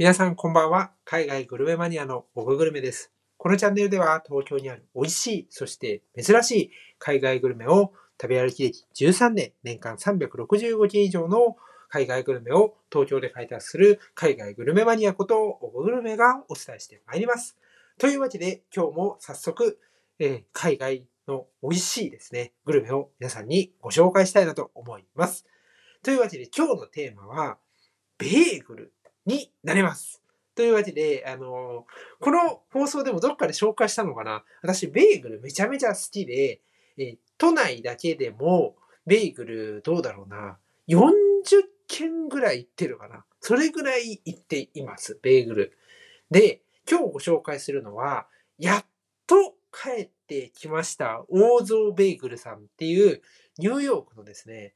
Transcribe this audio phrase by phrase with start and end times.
[0.00, 0.92] 皆さんこんばんは。
[1.04, 3.12] 海外グルメマニアのオググルメです。
[3.36, 11.54] このチャンネルでは東京にある美味しい、そして珍しい海外グルメを食べ歩き歴13年、年間365件以上の
[11.90, 17.58] 海外グルメを東京で開拓する海外グルメマニアことオググルメがお伝えしてまいります。
[17.98, 19.78] というわけで今日も早速、
[20.18, 25.44] えー海外の美味しいですね、グルメを皆さんにご紹介したいなと思います。
[26.02, 27.58] というわけで今日のテーマは、
[28.16, 28.92] ベーグル
[29.26, 30.22] になります。
[30.54, 31.86] というわけで、あの
[32.20, 36.60] この放送でもどっかで紹介したのかな私、ベーグルめちゃめちゃ好きで、
[36.98, 45.78] えー都内だけでも、ベーグルどうだろうな、40件ぐらい行ってるかなそれぐらい行っています、ベーグル。
[46.30, 48.26] で、今日ご紹介するのは、
[48.58, 48.84] やっ
[49.26, 53.22] と帰ってきました、大蔵ベーグルさんっていう、
[53.56, 54.74] ニューヨークのですね、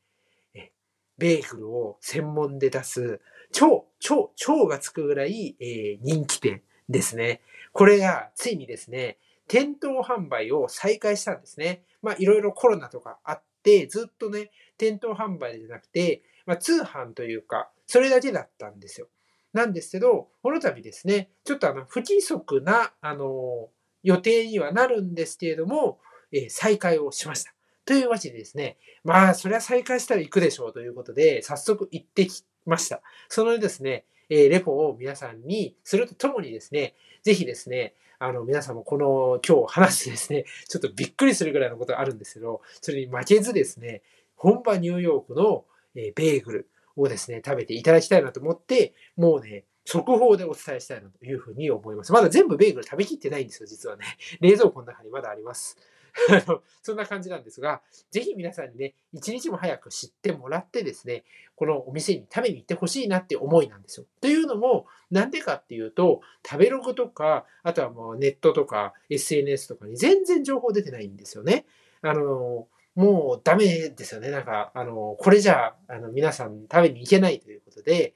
[1.19, 3.21] ベーグルを専門で出す、
[3.55, 7.41] 超、超、超がつくぐらい、えー人気店ですね。
[7.73, 11.85] これがついにですね、店頭販売を再開したんですね。
[12.03, 19.07] まあいろいろコロナとかあって、ずっとね、店頭販売じゃなくて、まあ通販というか、それだけだったんですよ。
[19.53, 23.69] なんですけど、この度ですね、ちょっとあの不規則な、あの
[24.03, 26.01] 予定にはなるんですけれども、
[26.33, 27.55] えー再開をしました。
[27.85, 33.03] というわけでですね、まあ、それは再開したら行くでしょうということで、早速行ってきました。
[33.29, 44.03] そのですね、えーレポを皆さんにするとともにですね、ぜひですね、あの、皆さんもこの今日話してですね、ちょっとびっくりするぐらいのことがあるんですけど、それに負けずですね、
[44.37, 52.13] 本場ニューヨークの、えベーグルをですね、食べていただきたいなと思って、もうね、速報でお伝えしたいなというふうに思います。
[52.13, 54.05] まだ全部ベーグル食べきってないんですよ、実はね。
[54.41, 55.77] 冷蔵庫の中にまだあります。
[56.83, 61.25] そんな感じなんですが、ぜひ皆さんにね、一日も早く知ってもらってですね、
[61.57, 64.07] このお店に食べに行ってほしいなって思いなんですよ。
[64.21, 71.67] というのも、なんでかっていうと、食べログとか、あとはもうネットとか SNS とかに全然情報出てないんですよね。
[72.03, 74.31] あの、もうダメですよね。
[74.31, 78.15] なんか、あの、これじゃあ、の、皆さん食べに行けないということで、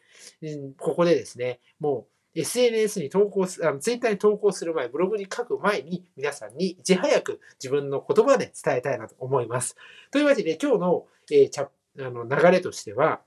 [0.79, 9.77] ここでですね、もう SNS に投稿す、あの、ツイッターに投稿する前、ブログに書く前に、皆さんにいち早く自分の言葉で伝えたいなと思います。
[10.11, 11.69] というわけで、今日の、えーチャ
[12.01, 13.21] あの流れとしては、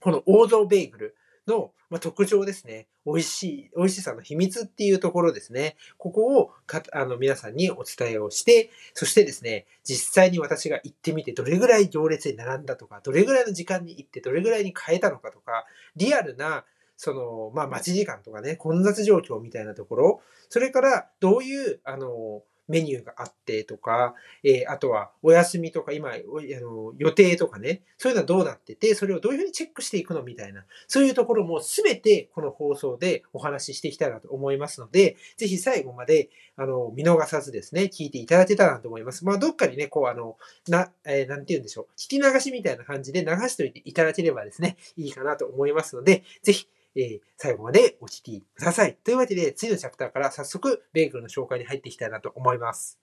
[0.00, 2.86] この王道ベーグルの、まあ、特徴ですね。
[3.04, 5.76] 美味しい、美味しさの秘密っていうところですね。
[5.98, 16.64] ここをかあの皆さんにお伝えをして、そしてですね、実際に私が行ってみて、どれぐらい行列に並んだとか、どれぐらいの時間に行って、どれぐらいに変えたのかとか、リアルな、
[17.02, 26.12] その、まあ、待ち時間とかね、混雑状況みたいなところ、それから、どういう、あの、メニューがあってとか、えーあとはお休みとか、今、あ
[26.60, 39.24] の予定とかね、そういうのはどうなってて、それをどういうふうにチェックしていくのみたいな、そういうところもすべてこの放送でお話ししていきたいなと思いますので、ぜひ最後まで、あの、見逃さずですね、聞いていただけたらなと思います。
[39.24, 40.36] まあ、どっかにね、こう、あの、
[40.68, 48.96] な、えーなんて言うんでしょう、聞き流しみたいな感じで流しておいていただければですね、いいかなと思いますので、ぜひ、えー最後までお聞きください。
[49.02, 52.98] というわけで、次のチャプターから早速、ベーグルの紹介に入っていきたいなと思います。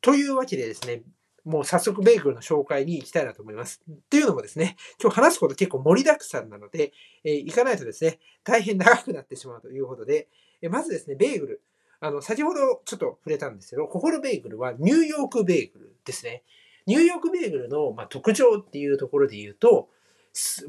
[0.00, 1.02] というわけでですね、
[1.44, 3.82] もう早速ベーグルの紹介に行きたいなと思います。
[3.90, 6.92] っていうのもですね、今日話すこと結構盛りだくさんなので、
[7.24, 10.28] えー行かないとですね、大変長くなってしまうということで、
[10.62, 11.62] えーまずですね、ベーグル。
[12.00, 16.44] あの、先ほどちょっと触れたんですけど、ここのベーグルはニューヨークベーグルですね。
[16.86, 19.90] ニューヨークベーグルの、まあ、特徴っていうところで言うと、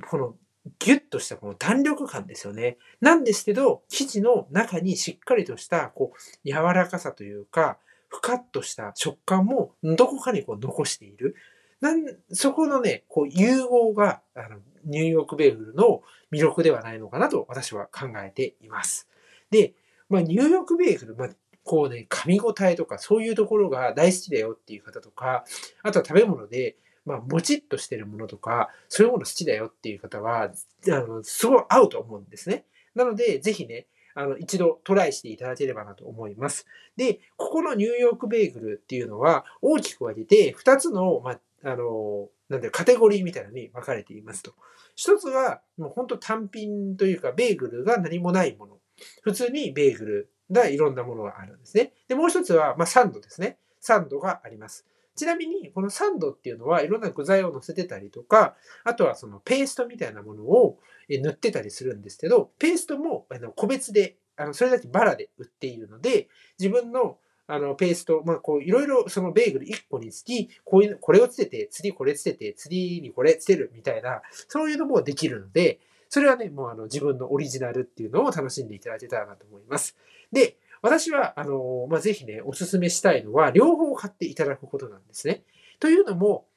[0.09, 0.35] この
[0.80, 2.78] ギュッとしたこの弾力感ですよね。
[3.00, 7.78] なんですけど、生地の中にしっかりとした、こう、柔らかさというか、
[8.10, 11.36] ふかっとした食感もどこかにこう残している。
[11.80, 19.08] なんそこのね、こう融合があのニューヨークベーグルの魅力ではないのかなと私は考えています。
[19.50, 19.74] で、
[20.10, 21.30] まあ、ニューヨークベーグル、まあ、
[21.64, 25.46] こうね、噛み応えとかそういうところが大好きだよっていう方とか、
[25.82, 32.65] あとは食べ物で、まあ、もちっとしてるものとか、そういうもの好きだよっていう方は、あの、すごい合うと思うんですね。
[32.95, 36.65] なので、ぜひね、あの、一度トライしていただければなと思います。
[36.98, 44.54] で、ここのニューヨークベーグルっていうのは大きく分けて2つの、まあ、あの、なんだ、カテゴリーみたいなのに分かれていますと。
[44.95, 48.77] 一つは、もう本当単品というか、ベーグルが何もないもの。
[49.21, 51.94] 普通にベーグルがいろんなものがあるんですね。
[52.07, 53.57] で、もう一つは、まあ、サンドですね。
[53.80, 54.86] サンドがあります。
[55.21, 66.27] ちなみに、このサンドっていうのはいろんな具材を乗せてたりとか、あとはそのペーストみたいなものを塗ってたりするんですけど、ペーストもあの個別で、あのそれだけバラで売っているので、
[66.57, 75.79] 自分のあのペースト、まあこういろいろそのベーグル1個につき、こういう、これをつけて、次これつけて、次にこれつけるみたいな、そういうのもできるので、
[76.09, 79.95] それはね、もうあの自分のオリジナルっていうのを楽しんでいただけたらなと思います。
[80.31, 85.44] で、私は、あの、まあ、ぜひね、お勧めしたいのは、両方買っていただくことなんですね。
[85.80, 86.48] というのも、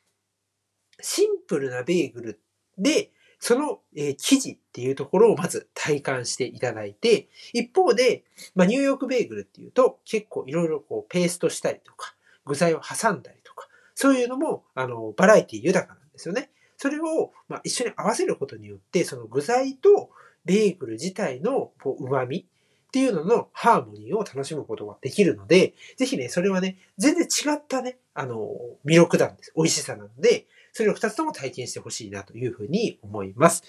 [1.00, 2.40] シンプルなベーグル
[2.78, 8.24] で、その、えー、生地っていうところをまず体感していただいて、一方で、
[8.54, 12.14] まあ、ニューヨークベーグルっていうと結構いろいろこうペーストしたりとか、
[12.46, 16.50] 具材を挟んだりとか、そういうのも、あの、バラエティ豊かなんですよね。
[16.78, 20.10] それを、まあ、一緒に合わせることによって、その具材と
[20.44, 22.48] ベーグル自体のこう旨味
[22.94, 28.52] っていうののハーモニーを楽しむことができるので、ぜひね、それはね、全然違ったね、あの、
[28.86, 29.52] 魅力なんです。
[29.56, 33.64] 美味しさなので、それを二つとも体験してほしいなというふうに思います。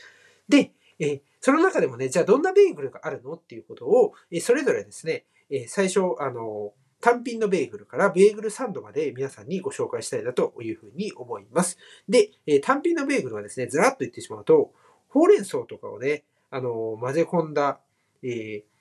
[0.47, 11.79] で、えその中でもね、じゃあどんなベーグルがあるのっていうことを、えそれぞれですね、え最初、あの、単品のベーグルからベーグルサンドまで皆さんにご紹介したいなというふうに思います。
[12.07, 14.71] で、え単品のベーグルはですね、ずらっと言ってしまうと、
[15.09, 17.79] ほうれん草とかをね、あの、混ぜ込んだ、
[18.21, 18.74] えー、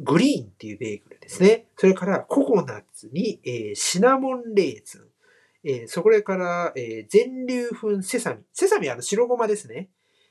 [0.00, 1.66] グリーンっていうベーグルですね。
[1.76, 5.04] それからココナッツに、えー、シナモンレーズン、
[5.64, 8.40] えー、それから、えー、全粒粉セサミ。
[8.52, 9.88] セサミはあの白ごまですね。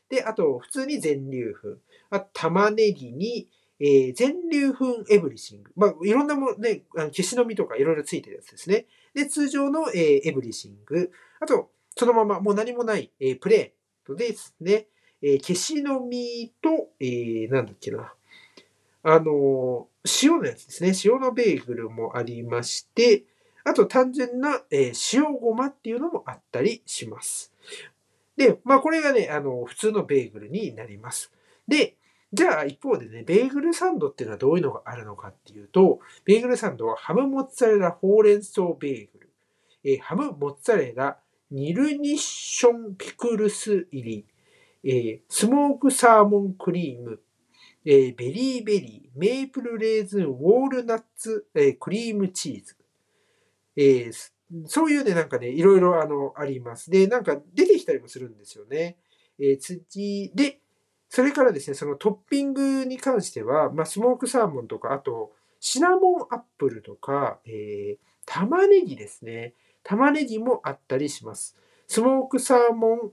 [0.09, 1.81] で、あと、普通に全粒粉。
[2.09, 5.71] あ玉ねぎに、えー、全粒粉エブリシング。
[5.75, 8.85] まあ、いろんなもね、あの消しの実とかいろいろついてるやつですね。
[9.13, 11.11] で、通常の、えー、エブリシング。
[11.41, 14.87] あと、そのままもう何もない、えー、プレートですね。
[15.21, 16.69] えー、消しの実と、
[16.99, 18.13] えー、なんだっけな。
[19.09, 19.87] あの、
[20.21, 20.91] 塩のやつですね。
[21.05, 23.23] 塩のベーグルもありまして、
[23.63, 27.53] あと単純な、えー、塩ごまっていうのもあったりします。
[28.35, 31.31] で、まあこれがね、あの、普通のベーグルになります。
[31.69, 31.95] で、
[32.33, 39.29] じゃあ一方でね、ベーグルサンドっていうのはどういうのがあるのかっていうと、ベーグルサンドはハムモッツァレラほうれん草ベーグル、
[39.85, 41.17] えー、ハムモッツァレラ
[41.49, 44.25] コルニッションピクルス入り、
[44.83, 47.21] えー、スモークサーモンクリーム、
[47.89, 52.75] えー、ベリーベリー、メープルレーズン、ウォールナッツ、えクリームチーズ、
[53.77, 54.31] えー、
[54.65, 56.91] そういうね、なんかね、いろいろあの、あります。
[56.91, 58.97] で、なんか出てきたりもするんですよね。
[59.39, 60.59] えー、次、で、
[61.07, 65.31] それからですね、そのトッピングに関しては、まあ、スモークサーモンとか、あと、
[65.61, 69.53] シナモンアップルとか、えー、玉ねぎですね。
[69.83, 71.55] 玉ねぎもあったりします。
[71.87, 73.11] スモークサーモン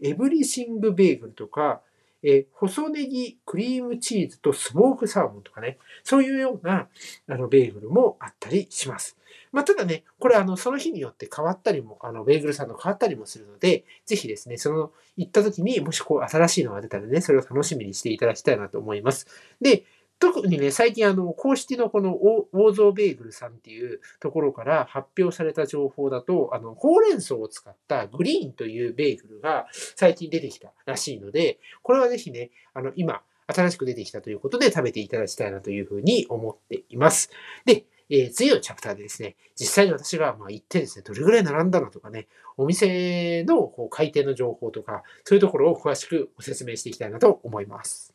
[0.00, 1.82] エブリシングベーグルとか、
[2.22, 6.88] えー、細ネギ、クリームチーズとスモークサーモンとかね、そういうような
[7.28, 9.16] あのベーグルもあったりします。
[9.52, 19.26] まあ、ただね、これあの、その日によって変わったりも、あの、ベーグルさんの変わったりもするので、ぜひですね、その、行った時にもしこう、新しいのが出たらね、それを楽しみにしていただきたいなと思います。
[19.60, 19.84] で、
[20.18, 37.30] 特にね、最近あの、公式のこのオーゾーベーグルさんっていうところから発表された情報だと、あの、ほうれん草を使ったグリーンというベーグルが最近出てきたらしいので、これはぜひね、あの、今、新しく出てきたということで食べていただきたいなというふうに思っています。
[37.64, 48.14] で、えー、次のチャプターでですね、実際に私がまあ行ってですね、どれぐらい並んだのとかね、お店のこう開店の情報とか、そういうところを詳しくご説明していきたいなと思います。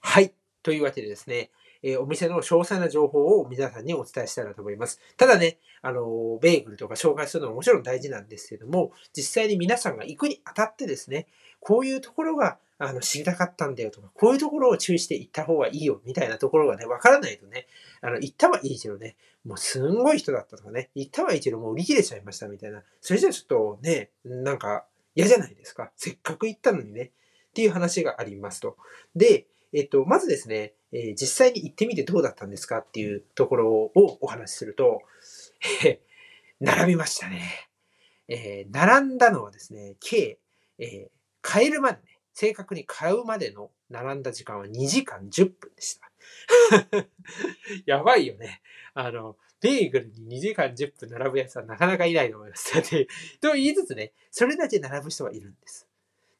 [0.00, 0.32] はい。
[0.62, 1.50] というわけでですね、
[1.82, 5.00] えー、お店の詳細な情報を皆さんにお伝えしたいなと思います。
[5.16, 11.26] ただね、あの、ベーグルとか紹介するのももちろん大事なんですけども、実際に皆さんが行くにあたってですね、
[11.60, 17.66] こういうところがあの知りたかったんだよとか、こういうところを注意して行った方がいいよみたいなところがね、わからないとね、
[18.02, 22.82] あの、行ったはいいけどね、もうすんごい人だったとかね、行ったはいいけどもう売り切れちゃいましたみたいな。
[23.00, 24.84] それじゃちょっとね、なんか
[25.14, 25.90] 嫌じゃないですか。
[25.96, 27.12] せっかく行ったのにね。
[27.50, 28.76] っていう話がありますと。
[29.16, 35.02] で、えっと、まずですね、えー、実際に行ってみてどうだったんですかっていうところをお話しすると、
[35.84, 36.00] え
[36.60, 37.68] 並びましたね。
[38.28, 40.38] えー、並んだのはですね、計、
[40.78, 41.08] えー、
[41.42, 46.10] 買えるまでね、正確に買うまでの並んだ時間は2時間10分でした。
[47.86, 48.62] やばいよね。
[48.94, 52.74] あの、ベーグルに2時間10分並ぶやつはなかなかいないと思います。
[52.74, 53.08] だって、
[53.40, 55.86] と言いつつね、それだけ並ぶ人はいるんです。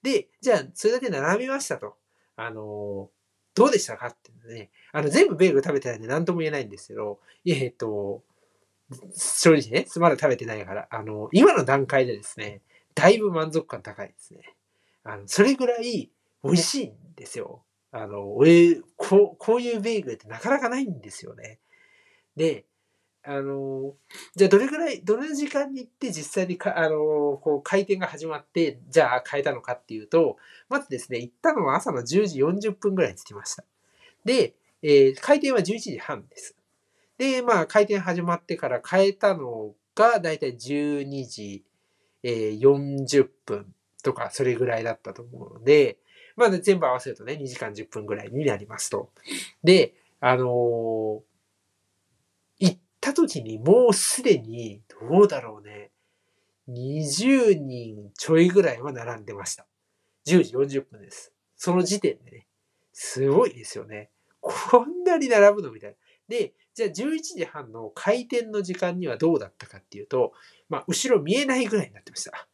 [0.03, 1.97] で、じゃあ、それだけ並びましたと。
[2.37, 3.11] あの、
[3.61, 8.23] どうでしたかってね、あの、全部ベーグル食べてないんで何とも言えないんですけど、えっと、
[9.15, 12.63] 正直ね、まだ食べてないから、あの、今の段階でですね、
[12.95, 14.41] だいぶ満足感高いですね。
[15.05, 16.11] あの、それぐらい
[16.43, 17.63] 美味しいんですよ。
[17.93, 21.59] あの、俺、こう、こういうベーグルってなかなかないんですよね。
[22.37, 22.65] で、
[23.23, 23.95] あの、
[24.35, 33.65] じゃあどれぐらい、どの時間に行って実際にか、あの、こう、開店が始まって、じゃあ変えたのかっていうと、まずですね、行ったのは朝の10時40分ぐらいに着きました。
[34.25, 36.57] で、えー、開店は11時半です。
[37.19, 41.63] で、まあ、開店始まってから変えたのが、だいたい12時、
[42.23, 45.99] えー、40分とか、それぐらいだったと思うので、
[46.37, 49.11] まあ、全部合わせるとね、2時間10分ぐらいになりますと。
[49.63, 51.30] で、あのー
[53.01, 55.91] った時にもうすでに、どうだろうね。
[56.69, 59.67] 20人ちょいぐらいは並んでました。
[60.27, 61.33] 10時40分です。
[61.57, 62.47] その時点でね。
[62.93, 64.11] すごいですよね。
[64.41, 65.97] こんなに並ぶのみたいな。
[66.29, 70.33] で、じゃあ11時半の開店の時間にはどうだったかっていうと、
[70.69, 72.47] まあ、後ろ見えないぐらいになってました。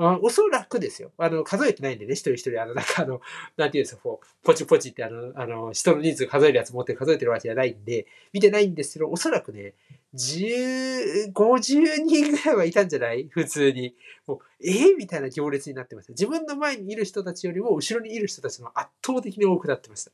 [0.00, 1.10] あおそらくですよ。
[1.18, 3.20] あの、数えてないんでね、一人一人、あの、なんかあの、
[3.56, 9.74] なんていうんですか、こう、ポチポチってあの、あの、人の人数数えるやつ持って数えてるわけじゃないんで、見てないんですけど、おそらくね、
[10.14, 13.28] 10、50人ぐらいはいたんじゃない？
[13.28, 13.94] 普通に。
[14.26, 16.12] もう、えー、みたいな行列になってました。
[16.12, 20.12] 自分の前にいる人たちよりも、後ろにいる人たちの圧倒的に多くなってました。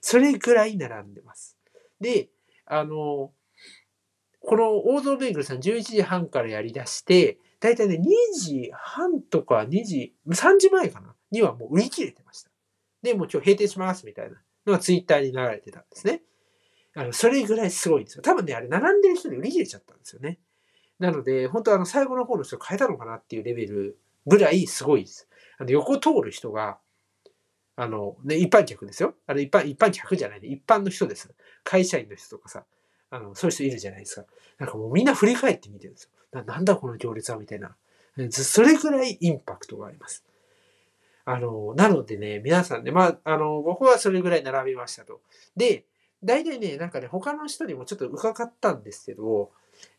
[0.00, 1.56] それぐらい並んでます。
[2.00, 2.28] で、
[2.66, 3.30] あの、
[4.40, 11.14] この大蔵ベーグルさん11時半からやり出して、だいたいね、2時半とか2時、3時前かな？
[11.30, 12.50] にはもう売り切れてました。
[13.02, 16.22] で、もう今日閉店しますみたいなのがツイッターに流れてたんですね。
[16.96, 18.22] あの、それぐらいすごいんですよ。
[18.22, 20.40] 多分ね、あれ並んでる人で売り切れちゃったんですよね。
[20.98, 25.28] なので、本当あの、最後の方の人変えたのかなっていうレベルぐらいすごいです。
[25.58, 26.78] あの、横通る人が、
[27.76, 29.14] あの、ね、一般客ですよ。
[29.28, 30.48] あれ一般、一般客じゃないね。
[30.48, 31.32] 一般の人です。
[31.62, 32.66] 会社員の人とかさ、
[33.10, 34.26] あの、そういう人いるじゃないですか。
[34.58, 36.10] なんかもうみんな振り返ってみてるんですよ。
[36.32, 37.76] なんだこの行列はみたいな。
[38.30, 40.24] それぐらいインパクトがあります。
[41.24, 45.20] あの、なのでね、皆さんね、まあ、あの、僕はそれぐらい並びましたと。
[45.56, 45.84] で、
[46.24, 49.50] 大体ね、なんかね、他の人にもちょっと伺ったんですけど、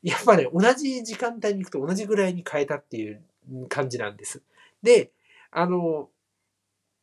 [0.02, 3.22] やっぱね、同じ時間帯に行くと同じぐらいに変えたっていう
[3.70, 4.42] 感じなんです。
[4.82, 5.12] で、
[5.52, 6.10] あの、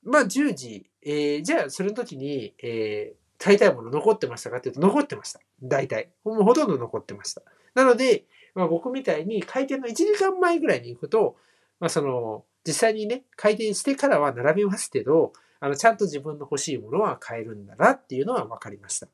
[0.02, 5.40] まあ、10時、えー、じゃあ、その時に、えー、買いたいもの残ってましたかっていうと、残ってました。
[5.62, 6.10] 大体。
[6.24, 7.42] もうほとんど残ってました。
[7.74, 11.36] なので、まあ、僕みたいに開店の1時間前ぐらいに行くと、
[11.78, 19.08] まあ、その、実際にね、開店してからは並びますけど、あの、ちゃんと自分の欲しいものは買えるんだなっていうのは分かりました。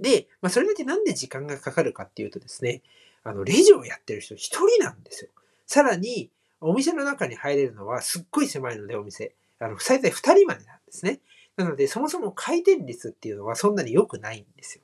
[0.00, 2.82] で、まあ、それだけなんで時間がかかるかっていうとですね、
[3.24, 5.30] あの、レジをやってる人一人なんですよ。
[5.66, 9.34] さらに、お店の中に入れるのはすっごい狭いので、お店。
[9.58, 11.20] あの、最大二人までなんですね。
[11.56, 14.82] なので、そもそも回転率っていうのはそんなに良くないんですよ。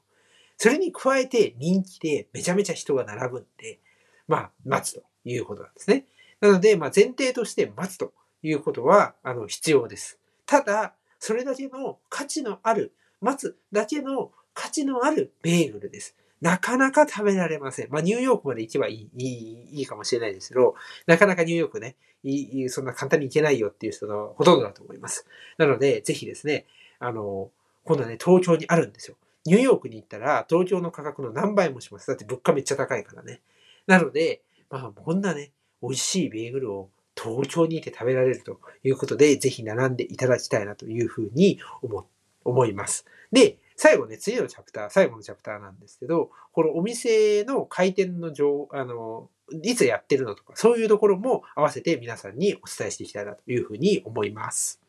[0.59, 3.79] それに加えて人気でめちゃめちゃ人が並ぶんで、
[4.27, 6.05] まあ、待つということなんですね。
[6.41, 8.13] なので、まあ、前提として待つと
[8.43, 10.19] いうことは、あの、必要です。
[10.47, 16.17] ただ、それだけの価値のある、待つだけの価値のあるベーグルです。
[16.41, 17.91] なかなか食べられません。
[17.91, 20.75] まあ、ニューヨークまで行けばいい、いい、いいかもしれないですけど、
[21.07, 25.27] なかなかニューヨークね、いい、そんな簡単に行けないよっていう人のほとんどだと思います。
[25.57, 26.67] なので、ぜひですね、
[26.99, 27.51] あの、
[27.85, 29.17] 今度はね、東京にあるんですよ。
[29.47, 32.07] ニューヨークに行ったら、東京の価格の何倍もします。
[32.07, 33.41] だって物価めっちゃ高いからね。
[33.87, 35.53] なので、まあ、こんなね、
[35.83, 42.07] 美味しいベーグルを東京にいて食べられるということで、ぜひ並んでいただきたいなというふうに思、
[42.45, 43.05] 思います。
[43.33, 49.31] で、最後ね、次のチャプター、最後のチャプターなんですけど、このお店の開店の上、あの、
[49.63, 54.81] いつやってるのとか、そういうところも合わせて皆さんにお伝えしていきたいなというふうに思います。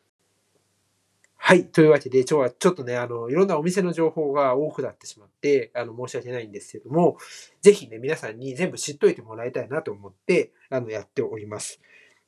[1.50, 1.66] はい。
[1.66, 7.18] というわけで、今日はちょっとね、あの、いろんなお店の情報が多くなってしまって、あの、申し訳ないんですけども、
[7.60, 11.80] ぜひね、皆さんに全部知っといてもらいたいなと思って、あの、やっております。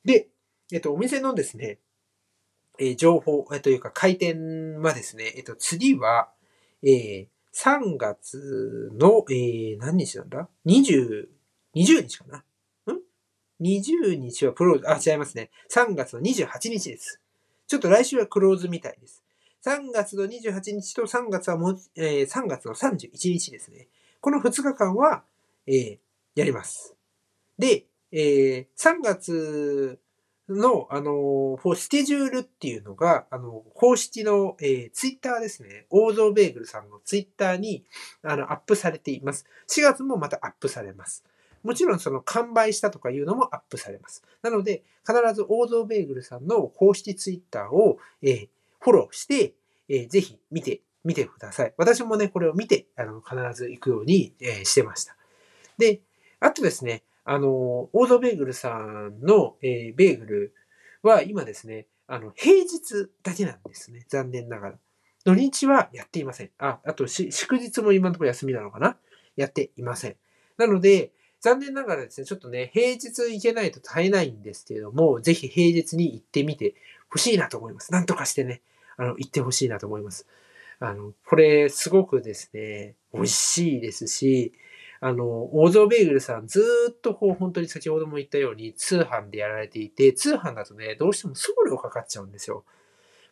[0.03, 0.27] で、
[0.73, 1.79] えっと、お店のですね、
[2.77, 6.29] えー、情報、えというか、開店はですね、えっと、次は、
[6.83, 11.29] えー、3月の、えー、何日なんだ ?20、
[11.77, 12.39] 20日かな？
[12.39, 12.43] ん
[13.61, 15.49] ?20 日はプロ、あ、違いますね。
[15.73, 17.22] 3月の28日です。
[17.67, 19.23] ちょっと来週はクローズみたいです。
[19.65, 23.87] 3月の28日と3月はも、えー、3月の31日ですね。
[24.19, 25.23] この2日間は、
[25.67, 25.97] えー、
[26.35, 26.95] やります。
[27.57, 29.99] で、えー、3月
[30.49, 35.85] の、あの、スケジュールっていうのが、あの、公式の、えー、ツイッターですね。
[35.89, 37.85] 大蔵ベーグルさんのツイッターに、
[38.21, 39.45] あの、アップされています。
[39.69, 41.23] 4月もまたアップされます。
[41.63, 44.23] もちろんその完売したとかいうのもアップされます。
[44.41, 48.47] なので、必ず大蔵ベーグルさんの公式ツイッターを、えー、
[48.79, 49.53] フォローして、
[49.89, 51.73] えー、ぜひ見て、見てください。
[51.77, 55.15] 私もね、これを見て、あの、必ず行くように、えー、してました。
[55.77, 56.01] で、
[56.39, 60.53] あとですね、あの、オードベーグルさんの、えー、ベーグル
[61.01, 64.05] は今ですね、あの、平日だけなんですね。
[64.09, 64.79] 残念ながら。
[65.23, 66.51] 土日はやっていません。
[66.57, 68.97] あ、あとし祝日も今のところ休みなのかな
[69.37, 70.15] やっていません。
[70.57, 71.11] なので、
[71.43, 76.73] 残念ながらですね、ちょっとね、平日行けないと耐えないんですけれども、ぜひ平日に行ってみて
[77.09, 77.91] ほしいなと思います。
[77.91, 78.61] なんとかしてね、
[78.95, 80.25] あの、行ってほしいなと思います。
[80.79, 84.53] あの、これ、すごくですね、美味しいですし、
[85.01, 92.63] あの、大蔵ベーグルさんずっとこう本当に先ほども言ったように通販でやられていて、通販だとね、どうしても送料かかっちゃうんですよ。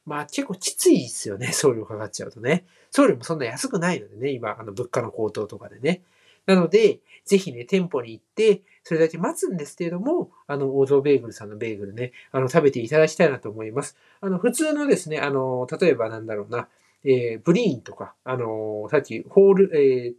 [0.06, 2.66] まあ結構きついですよね、送料かかっちゃうとね。
[2.90, 6.02] 送料もそんな安くないのでね、今、あの物価の高騰とかでね。
[6.46, 13.96] なので、ぜひね、店舗に行って、それだけ待つんですけれども、あの、大蔵ベーグルさんのベーグルね、あの、食べていただきたいなと思います。
[14.22, 16.68] あの、普通のですね、あの、例えばなんだろうな、
[17.04, 20.14] えー、ブリーンとか、あの、さっき、ホール、えー、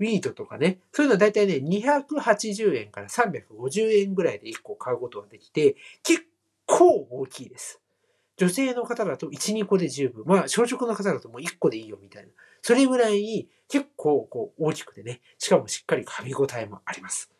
[0.00, 6.24] ウィートとかね、そういうのはだいたいね、280円から350円ぐらいで1個買うことができて、結
[6.66, 7.80] 構大きいです。
[8.36, 10.24] 女性の方だと1、2個で十分。
[10.24, 12.28] まあ、小食の方だともう1個でいいよみたいな。
[12.62, 17.30] それぐらい結構こう大きくてね、しかもしっかり噛み応えもあります。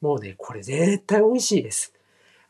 [0.00, 1.92] もうね、これ絶対美味しいです。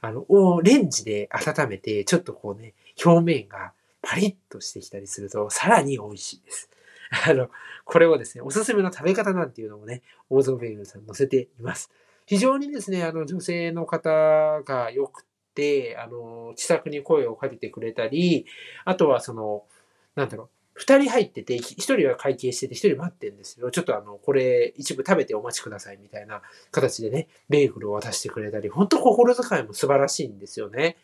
[0.00, 6.68] あの、レンジで温めて、ちょっとこうね、表面がパリッとしてきたりすると、さらに美味しいです。
[7.26, 7.48] あの、
[7.84, 11.90] これをですね、おすすめの食べ方なんていうのもね、オーゾーベーグルさん載せています。
[12.26, 18.46] 非常にですね、あの、女性の方がよくて、あの、気さくに声をかけてくれたり、
[18.84, 19.64] あとはその、
[20.14, 30.96] なんだろう、二人入ってて、一人は会計してて、一人待ってるんですけど、ちょっとあの、これ一部食べてお待ちくださいみたいな形でね、ベーグルを渡してくれたり、本当心遣いも素晴らしいんですよね。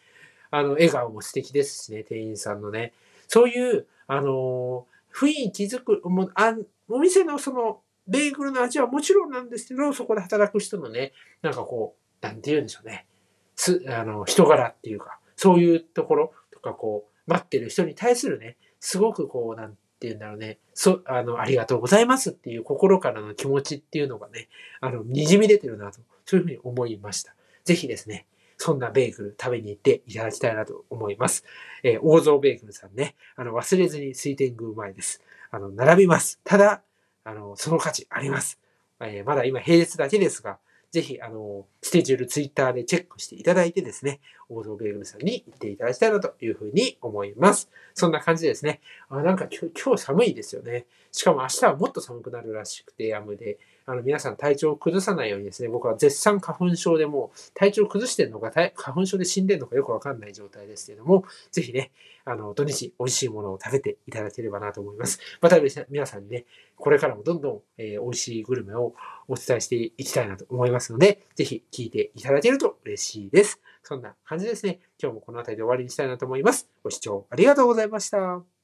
[0.51, 2.93] あの、笑顔も素敵ですしね、店員さんのね。
[3.29, 6.55] そういう、あの、雰囲気づく、もあ
[6.89, 11.13] お店のその、ベーグルの味はもちろんなんですけど、そこで働く人のね、
[11.43, 13.07] なんかこう、なんて言うんでしょうね。
[13.55, 24.49] す、あの、人柄っていうか、そういうところとか、こう、待ってる人に対するね、すごくこう、なんて言うんだろうね、そ、あの、ありがとうございますっていう心からの気持ちっていうのがね、
[24.81, 27.35] あの、滲み出てるなと、そういうふうに思いました。
[27.65, 31.45] ぜひですね、そんなベーグル食べに行っていただきたいなと思います。
[31.83, 35.23] えー、大蔵ベーグルさんね、あの、忘れずに水天宮前です。
[35.51, 36.41] あの、並びます。
[36.45, 36.83] ただ、
[37.25, 38.59] あの、その価値あります。
[39.01, 40.59] えー、まだ今平日だけですが、
[40.91, 47.71] ぜひ、あの、スケジュールツイッターでチェックしていただいてですね、王道ベーグルさんに行っていただきたいなというふうに思います。
[47.95, 48.81] そんな感じですね。
[49.09, 50.87] あなんか今日今日寒いですよね。
[51.13, 53.59] しかも明日はもっと寒くなるらしくて、やむで。
[53.87, 61.93] あの、皆さん体調を崩さないようにですね、僕は絶賛花粉症でも体調を崩してるのか、花粉症で死んでるのかよくわかんない状態ですけども、ぜひね、
[62.25, 65.21] あの、土日美味しいものを食べていただければなと思います。
[65.41, 66.45] また皆さんにね、
[66.77, 68.95] これからもどんどん、えー、美味しいグルメを
[69.29, 73.61] お伝えしていきたいなと思いますので、ぜひ聞いていただけると嬉しいです。
[73.83, 74.81] そんな感じですね。
[75.01, 76.69] 今日もこの辺りで終わりにしたいなと思います。
[76.83, 78.60] ご視聴ありがとうございました。